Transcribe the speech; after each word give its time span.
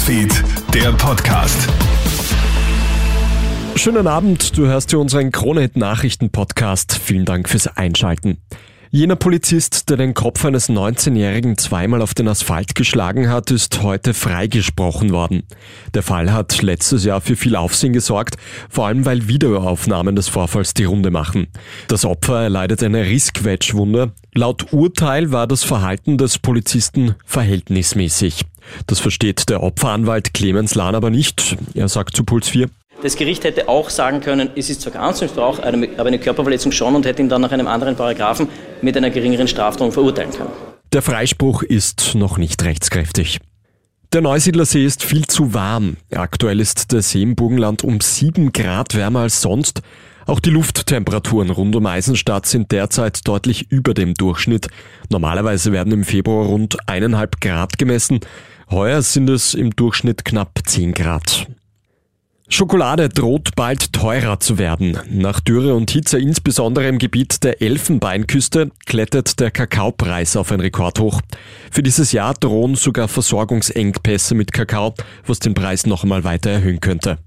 Newsfeed, 0.00 0.32
der 0.72 0.92
Podcast. 0.92 1.68
Schönen 3.76 4.06
Abend, 4.06 4.56
du 4.56 4.66
hörst 4.66 4.88
hier 4.88 4.98
unseren 4.98 5.30
Kronehit 5.30 5.76
Nachrichten 5.76 6.30
Podcast. 6.30 6.94
Vielen 6.94 7.26
Dank 7.26 7.50
fürs 7.50 7.66
Einschalten. 7.66 8.38
Jener 8.92 9.14
Polizist, 9.14 9.88
der 9.88 9.98
den 9.98 10.14
Kopf 10.14 10.44
eines 10.44 10.68
19-Jährigen 10.68 11.56
zweimal 11.56 12.02
auf 12.02 12.12
den 12.12 12.26
Asphalt 12.26 12.74
geschlagen 12.74 13.28
hat, 13.28 13.52
ist 13.52 13.82
heute 13.84 14.14
freigesprochen 14.14 15.12
worden. 15.12 15.44
Der 15.94 16.02
Fall 16.02 16.32
hat 16.32 16.60
letztes 16.60 17.04
Jahr 17.04 17.20
für 17.20 17.36
viel 17.36 17.54
Aufsehen 17.54 17.92
gesorgt, 17.92 18.34
vor 18.68 18.88
allem 18.88 19.04
weil 19.04 19.28
Videoaufnahmen 19.28 20.16
des 20.16 20.28
Vorfalls 20.28 20.74
die 20.74 20.86
Runde 20.86 21.12
machen. 21.12 21.46
Das 21.86 22.04
Opfer 22.04 22.42
erleidet 22.42 22.82
eine 22.82 23.04
Rissquetschwunde. 23.04 24.10
Laut 24.34 24.72
Urteil 24.72 25.30
war 25.30 25.46
das 25.46 25.62
Verhalten 25.62 26.18
des 26.18 26.40
Polizisten 26.40 27.14
verhältnismäßig. 27.24 28.42
Das 28.88 28.98
versteht 28.98 29.50
der 29.50 29.62
Opferanwalt 29.62 30.34
Clemens 30.34 30.74
Lahn 30.74 30.96
aber 30.96 31.10
nicht. 31.10 31.56
Er 31.74 31.88
sagt 31.88 32.16
zu 32.16 32.24
Puls 32.24 32.48
4, 32.48 32.68
das 33.02 33.16
Gericht 33.16 33.44
hätte 33.44 33.68
auch 33.68 33.90
sagen 33.90 34.20
können, 34.20 34.50
es 34.56 34.70
ist 34.70 34.82
zwar 34.82 34.96
Anzugsbrauch, 34.96 35.58
aber 35.60 36.06
eine 36.06 36.18
Körperverletzung 36.18 36.72
schon 36.72 36.94
und 36.94 37.06
hätte 37.06 37.22
ihn 37.22 37.28
dann 37.28 37.40
nach 37.40 37.52
einem 37.52 37.66
anderen 37.66 37.96
Paragraphen 37.96 38.48
mit 38.82 38.96
einer 38.96 39.10
geringeren 39.10 39.48
Strafdrohung 39.48 39.92
verurteilen 39.92 40.30
können. 40.30 40.50
Der 40.92 41.02
Freispruch 41.02 41.62
ist 41.62 42.14
noch 42.14 42.36
nicht 42.36 42.64
rechtskräftig. 42.64 43.38
Der 44.12 44.22
Neusiedlersee 44.22 44.84
ist 44.84 45.04
viel 45.04 45.26
zu 45.26 45.54
warm. 45.54 45.96
Aktuell 46.12 46.58
ist 46.58 46.90
der 46.90 47.00
See 47.00 47.22
im 47.22 47.36
Burgenland 47.36 47.84
um 47.84 48.00
sieben 48.00 48.52
Grad 48.52 48.96
wärmer 48.96 49.20
als 49.20 49.40
sonst. 49.40 49.82
Auch 50.26 50.40
die 50.40 50.50
Lufttemperaturen 50.50 51.50
rund 51.50 51.76
um 51.76 51.86
Eisenstadt 51.86 52.46
sind 52.46 52.72
derzeit 52.72 53.26
deutlich 53.28 53.70
über 53.70 53.94
dem 53.94 54.14
Durchschnitt. 54.14 54.68
Normalerweise 55.10 55.70
werden 55.70 55.92
im 55.92 56.04
Februar 56.04 56.46
rund 56.46 56.76
eineinhalb 56.88 57.40
Grad 57.40 57.78
gemessen. 57.78 58.18
Heuer 58.68 59.02
sind 59.02 59.30
es 59.30 59.54
im 59.54 59.70
Durchschnitt 59.76 60.24
knapp 60.24 60.58
zehn 60.66 60.92
Grad. 60.92 61.46
Schokolade 62.52 63.08
droht 63.08 63.54
bald 63.54 63.92
teurer 63.92 64.40
zu 64.40 64.58
werden. 64.58 64.98
Nach 65.08 65.38
Dürre 65.38 65.74
und 65.74 65.90
Hitze 65.92 66.18
insbesondere 66.18 66.88
im 66.88 66.98
Gebiet 66.98 67.44
der 67.44 67.62
Elfenbeinküste 67.62 68.72
klettert 68.86 69.38
der 69.38 69.52
Kakaopreis 69.52 70.36
auf 70.36 70.50
ein 70.50 70.58
Rekordhoch. 70.58 71.20
Für 71.70 71.84
dieses 71.84 72.10
Jahr 72.10 72.34
drohen 72.34 72.74
sogar 72.74 73.06
Versorgungsengpässe 73.06 74.34
mit 74.34 74.52
Kakao, 74.52 74.94
was 75.24 75.38
den 75.38 75.54
Preis 75.54 75.86
noch 75.86 76.02
einmal 76.02 76.24
weiter 76.24 76.50
erhöhen 76.50 76.80
könnte. 76.80 77.18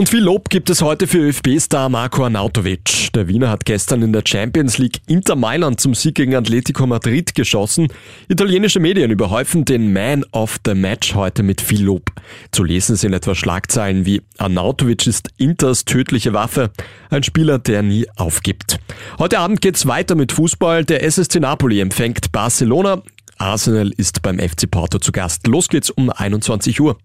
Und 0.00 0.08
viel 0.08 0.24
Lob 0.24 0.48
gibt 0.48 0.70
es 0.70 0.80
heute 0.80 1.06
für 1.06 1.18
ÖFB-Star 1.18 1.90
Marco 1.90 2.24
Arnautovic. 2.24 3.12
Der 3.12 3.28
Wiener 3.28 3.50
hat 3.50 3.66
gestern 3.66 4.00
in 4.00 4.14
der 4.14 4.22
Champions 4.26 4.78
League 4.78 5.02
Inter 5.06 5.36
Mailand 5.36 5.78
zum 5.78 5.92
Sieg 5.92 6.14
gegen 6.14 6.34
Atletico 6.34 6.86
Madrid 6.86 7.34
geschossen. 7.34 7.88
Italienische 8.26 8.80
Medien 8.80 9.10
überhäufen 9.10 9.66
den 9.66 9.92
Man 9.92 10.24
of 10.32 10.58
the 10.64 10.74
Match 10.74 11.14
heute 11.14 11.42
mit 11.42 11.60
viel 11.60 11.84
Lob. 11.84 12.12
Zu 12.50 12.64
lesen 12.64 12.96
sind 12.96 13.12
etwa 13.12 13.34
Schlagzeilen 13.34 14.06
wie 14.06 14.22
Arnautovic 14.38 15.06
ist 15.06 15.28
Inters 15.36 15.84
tödliche 15.84 16.32
Waffe, 16.32 16.70
ein 17.10 17.22
Spieler, 17.22 17.58
der 17.58 17.82
nie 17.82 18.06
aufgibt. 18.16 18.80
Heute 19.18 19.38
Abend 19.38 19.60
geht's 19.60 19.84
weiter 19.84 20.14
mit 20.14 20.32
Fußball. 20.32 20.86
Der 20.86 21.04
SSC 21.04 21.40
Napoli 21.40 21.78
empfängt 21.78 22.32
Barcelona. 22.32 23.02
Arsenal 23.36 23.90
ist 23.96 24.22
beim 24.22 24.38
FC 24.38 24.70
Porto 24.70 24.98
zu 24.98 25.12
Gast. 25.12 25.46
Los 25.46 25.68
geht's 25.68 25.90
um 25.90 26.10
21 26.10 26.80
Uhr. 26.80 26.96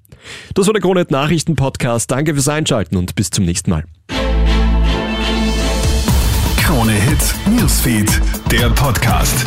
Das 0.53 0.67
war 0.67 0.73
der 0.73 0.81
Kronet 0.81 1.11
Nachrichten 1.11 1.55
Podcast. 1.55 2.11
Danke 2.11 2.33
fürs 2.33 2.47
Einschalten 2.47 2.97
und 2.97 3.15
bis 3.15 3.29
zum 3.29 3.45
nächsten 3.45 3.69
Mal. 3.69 3.83
Krone 6.57 6.93
Hits, 6.93 7.35
Newsfeed, 7.47 8.21
der 8.51 8.69
Podcast. 8.71 9.45